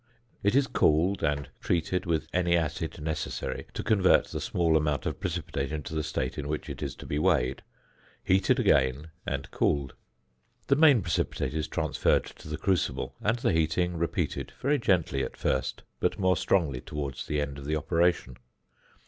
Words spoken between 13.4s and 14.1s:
heating